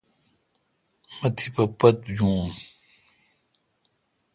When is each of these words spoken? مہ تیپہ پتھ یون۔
مہ 1.17 1.27
تیپہ 1.35 1.63
پتھ 1.77 2.03
یون۔ 2.15 2.45